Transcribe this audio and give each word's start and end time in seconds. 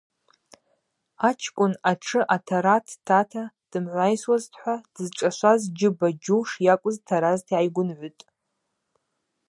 Ачкӏвын 1.27 1.73
атшы 1.89 2.21
атара 2.35 2.77
дтата 2.87 3.43
дымгӏвайсуазтӏхӏва 3.71 4.75
дызшӏашваз 4.93 5.61
Джьыба-Джьу 5.77 6.41
шйакӏвыз 6.49 6.97
таразта 7.07 7.47
йгӏайгвынгӏвытӏ. 7.65 8.21